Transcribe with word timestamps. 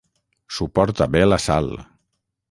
Suporta 0.55 1.07
bé 1.15 1.21
la 1.27 1.39
sal. 1.43 1.69